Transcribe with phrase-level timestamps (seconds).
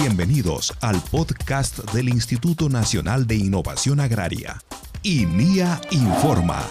[0.00, 4.56] Bienvenidos al podcast del Instituto Nacional de Innovación Agraria,
[5.02, 6.62] INIA Informa.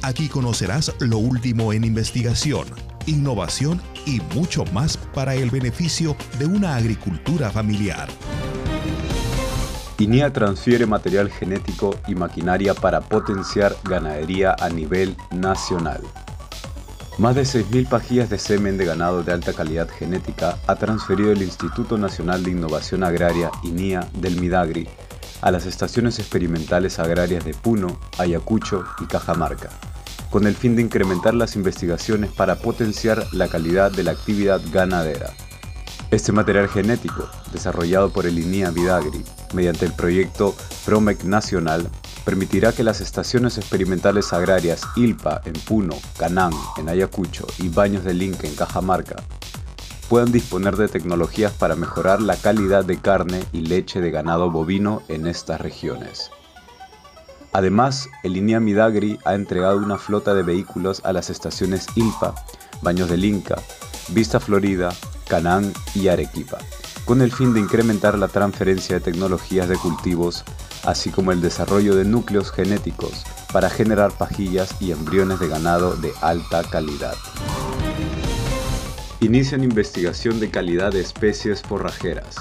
[0.00, 2.68] Aquí conocerás lo último en investigación,
[3.06, 8.08] innovación y mucho más para el beneficio de una agricultura familiar.
[9.98, 16.00] INIA transfiere material genético y maquinaria para potenciar ganadería a nivel nacional.
[17.16, 21.42] Más de 6.000 pajillas de semen de ganado de alta calidad genética ha transferido el
[21.42, 24.88] Instituto Nacional de Innovación Agraria, INIA, del Midagri,
[25.40, 29.68] a las estaciones experimentales agrarias de Puno, Ayacucho y Cajamarca,
[30.28, 35.34] con el fin de incrementar las investigaciones para potenciar la calidad de la actividad ganadera.
[36.14, 40.54] Este material genético, desarrollado por el INIA Midagri mediante el proyecto
[40.84, 41.90] PROMEC Nacional,
[42.24, 48.22] permitirá que las estaciones experimentales agrarias ILPA en Puno, Canán en Ayacucho y Baños del
[48.22, 49.16] Inca en Cajamarca
[50.08, 55.02] puedan disponer de tecnologías para mejorar la calidad de carne y leche de ganado bovino
[55.08, 56.30] en estas regiones.
[57.52, 62.36] Además, el INEA Midagri ha entregado una flota de vehículos a las estaciones ILPA,
[62.82, 63.56] Baños del Inca,
[64.10, 64.90] Vista Florida,
[65.28, 66.58] Canán y Arequipa,
[67.04, 70.44] con el fin de incrementar la transferencia de tecnologías de cultivos
[70.84, 76.12] así como el desarrollo de núcleos genéticos para generar pajillas y embriones de ganado de
[76.20, 77.14] alta calidad.
[79.20, 82.36] Inician investigación de calidad de especies forrajeras.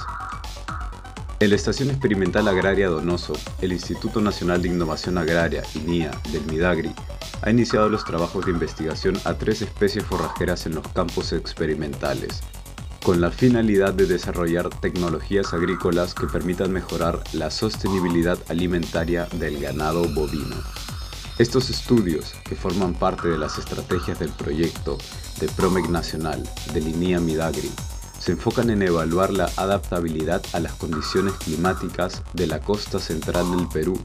[1.40, 6.92] En la Estación Experimental Agraria Donoso, el Instituto Nacional de Innovación Agraria, INIA, del Midagri,
[7.42, 12.42] ha iniciado los trabajos de investigación a tres especies forrajeras en los campos experimentales,
[13.04, 20.08] con la finalidad de desarrollar tecnologías agrícolas que permitan mejorar la sostenibilidad alimentaria del ganado
[20.14, 20.56] bovino.
[21.38, 24.98] Estos estudios, que forman parte de las estrategias del proyecto
[25.42, 26.42] de PROMEC Nacional
[26.74, 26.82] de
[27.20, 27.72] Midagri,
[28.20, 33.68] se enfocan en evaluar la adaptabilidad a las condiciones climáticas de la costa central del
[33.68, 34.00] Perú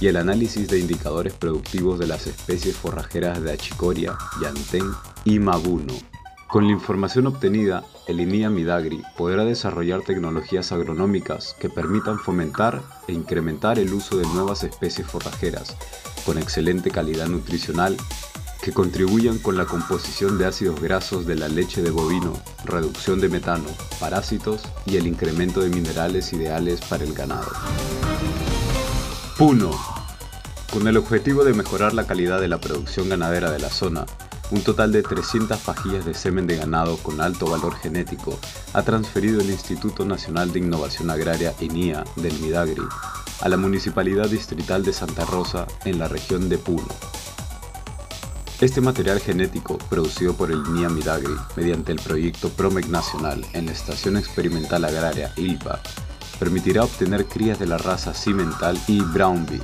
[0.00, 4.90] y el análisis de indicadores productivos de las especies forrajeras de achicoria, yantén
[5.24, 6.13] y mabuno
[6.54, 13.12] con la información obtenida, el INIA Midagri podrá desarrollar tecnologías agronómicas que permitan fomentar e
[13.12, 15.76] incrementar el uso de nuevas especies forrajeras
[16.24, 17.96] con excelente calidad nutricional
[18.62, 23.28] que contribuyan con la composición de ácidos grasos de la leche de bovino, reducción de
[23.28, 23.66] metano,
[23.98, 27.50] parásitos y el incremento de minerales ideales para el ganado.
[29.36, 29.72] Puno.
[30.72, 34.06] Con el objetivo de mejorar la calidad de la producción ganadera de la zona,
[34.54, 38.38] un total de 300 pajillas de semen de ganado con alto valor genético
[38.72, 42.82] ha transferido el Instituto Nacional de Innovación Agraria INIA del Midagri
[43.40, 46.86] a la Municipalidad Distrital de Santa Rosa en la región de Puno.
[48.60, 53.72] Este material genético, producido por el INIA Midagri mediante el proyecto PROMEC Nacional en la
[53.72, 55.80] Estación Experimental Agraria ILPA,
[56.38, 59.60] permitirá obtener crías de la raza Cimental y Brownbee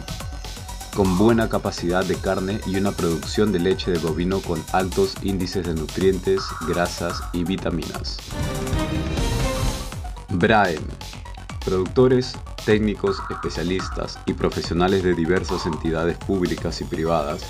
[0.95, 5.67] con buena capacidad de carne y una producción de leche de bovino con altos índices
[5.67, 8.19] de nutrientes, grasas y vitaminas.
[10.31, 10.83] Braem.
[11.65, 12.35] Productores,
[12.65, 17.43] técnicos, especialistas y profesionales de diversas entidades públicas y privadas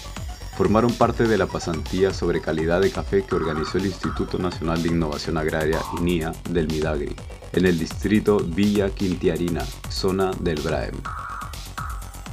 [0.57, 4.91] formaron parte de la pasantía sobre calidad de café que organizó el Instituto Nacional de
[4.91, 7.17] Innovación Agraria INIA del Midagri,
[7.53, 10.97] en el distrito Villa Quintiarina, zona del Braem.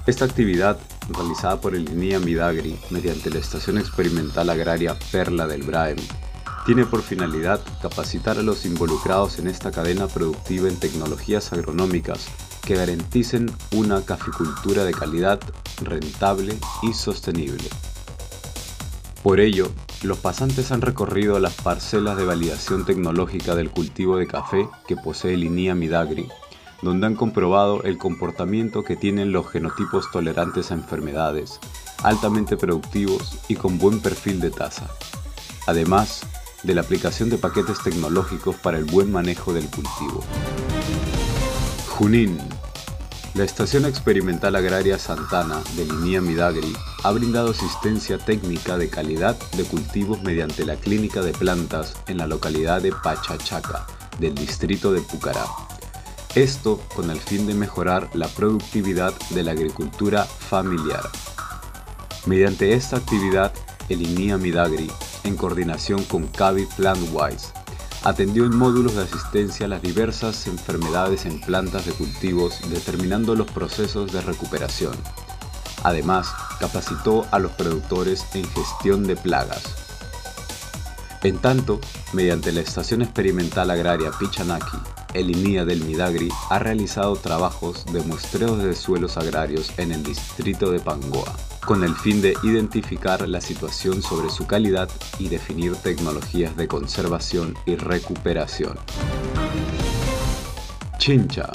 [0.08, 0.78] Esta actividad
[1.10, 5.98] realizada por el INIA Midagri mediante la Estación Experimental Agraria Perla del Braem,
[6.66, 12.28] tiene por finalidad capacitar a los involucrados en esta cadena productiva en tecnologías agronómicas
[12.66, 15.40] que garanticen una caficultura de calidad,
[15.82, 17.70] rentable y sostenible.
[19.24, 19.72] Por ello,
[20.04, 25.36] los pasantes han recorrido las parcelas de validación tecnológica del cultivo de café que posee
[25.36, 26.28] el INIA Midagri
[26.82, 31.60] donde han comprobado el comportamiento que tienen los genotipos tolerantes a enfermedades,
[32.04, 34.88] altamente productivos y con buen perfil de tasa,
[35.66, 36.22] además
[36.64, 40.24] de la aplicación de paquetes tecnológicos para el buen manejo del cultivo.
[41.90, 42.38] Junín.
[43.34, 46.74] La Estación Experimental Agraria Santana de Linía Midagri
[47.04, 52.26] ha brindado asistencia técnica de calidad de cultivos mediante la clínica de plantas en la
[52.26, 53.86] localidad de Pachachaca,
[54.20, 55.46] del distrito de Pucará
[56.44, 61.10] esto con el fin de mejorar la productividad de la agricultura familiar.
[62.28, 63.52] Mediante esta actividad,
[63.90, 64.92] el INIA Midagri,
[65.24, 67.54] en coordinación con Cavi Plantwise,
[68.04, 73.50] atendió en módulos de asistencia a las diversas enfermedades en plantas de cultivos determinando los
[73.50, 74.96] procesos de recuperación.
[75.84, 79.87] Además, capacitó a los productores en gestión de plagas.
[81.24, 81.80] En tanto,
[82.14, 84.78] mediante la Estación Experimental Agraria Pichanaki,
[85.14, 90.70] el INIA del Midagri ha realizado trabajos de muestreos de suelos agrarios en el distrito
[90.70, 91.36] de Pangoa,
[91.66, 97.56] con el fin de identificar la situación sobre su calidad y definir tecnologías de conservación
[97.66, 98.78] y recuperación.
[101.00, 101.52] Chincha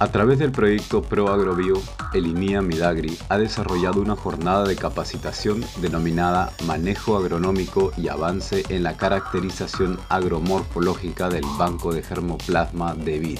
[0.00, 6.52] a través del proyecto ProAgrobio, el INIA Midagri ha desarrollado una jornada de capacitación denominada
[6.66, 13.38] Manejo Agronómico y Avance en la Caracterización Agromorfológica del Banco de Germoplasma de vid,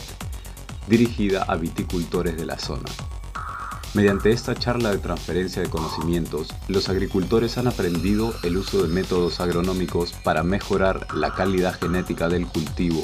[0.88, 2.88] dirigida a viticultores de la zona.
[3.94, 9.40] Mediante esta charla de transferencia de conocimientos, los agricultores han aprendido el uso de métodos
[9.40, 13.02] agronómicos para mejorar la calidad genética del cultivo,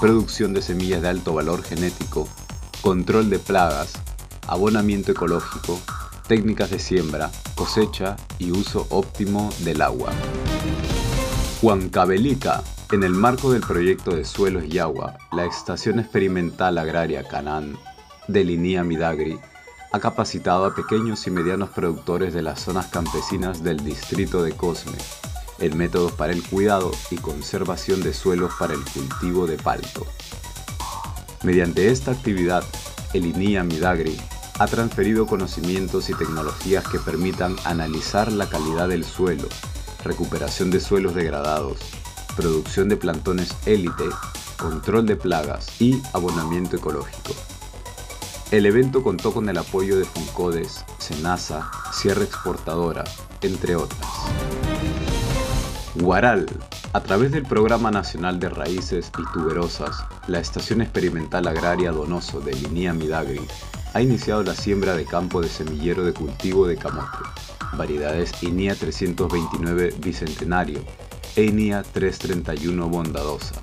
[0.00, 2.28] producción de semillas de alto valor genético,
[2.80, 3.92] control de plagas,
[4.46, 5.78] abonamiento ecológico,
[6.26, 10.10] técnicas de siembra, cosecha y uso óptimo del agua.
[11.62, 12.62] Huancavelica,
[12.92, 17.76] en el marco del proyecto de suelos y agua, la Estación Experimental Agraria Canán
[18.28, 19.38] de Linía Midagri
[19.92, 24.96] ha capacitado a pequeños y medianos productores de las zonas campesinas del distrito de Cosme
[25.60, 30.06] en métodos para el cuidado y conservación de suelos para el cultivo de palto.
[31.42, 32.62] Mediante esta actividad,
[33.14, 34.20] el INIA Midagri
[34.58, 39.48] ha transferido conocimientos y tecnologías que permitan analizar la calidad del suelo,
[40.04, 41.78] recuperación de suelos degradados,
[42.36, 44.04] producción de plantones élite,
[44.58, 47.34] control de plagas y abonamiento ecológico.
[48.50, 53.04] El evento contó con el apoyo de Funcodes, Senasa, Sierra Exportadora,
[53.40, 54.10] entre otras.
[55.94, 56.46] Guaral
[56.92, 62.52] a través del Programa Nacional de Raíces y Tuberosas, la Estación Experimental Agraria Donoso de
[62.52, 63.40] Linía Midagri
[63.94, 67.18] ha iniciado la siembra de campo de semillero de cultivo de camote,
[67.74, 70.80] variedades INIA 329 Bicentenario
[71.36, 73.54] e INIA 331 Bondadosa,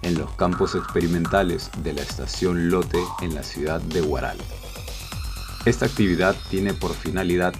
[0.00, 4.38] en los campos experimentales de la estación Lote en la ciudad de Huaral.
[5.66, 7.52] Esta actividad tiene por finalidad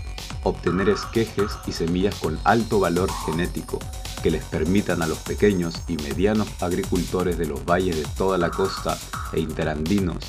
[0.45, 3.81] obtener esquejes y semillas con alto valor genético
[4.23, 8.51] que les permitan a los pequeños y medianos agricultores de los valles de toda la
[8.51, 8.99] costa
[9.33, 10.25] e interandinos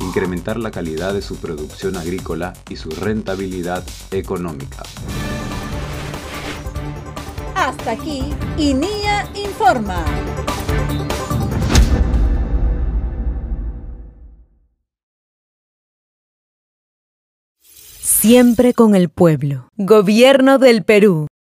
[0.00, 4.82] incrementar la calidad de su producción agrícola y su rentabilidad económica.
[7.54, 8.22] Hasta aquí,
[8.56, 10.04] INIA Informa.
[18.00, 19.68] Siempre con el pueblo.
[19.76, 21.28] Gobierno del Perú.